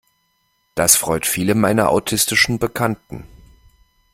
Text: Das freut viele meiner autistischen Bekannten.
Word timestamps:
Das 0.73 0.95
freut 0.95 1.27
viele 1.27 1.53
meiner 1.53 1.89
autistischen 1.89 2.57
Bekannten. 2.57 3.27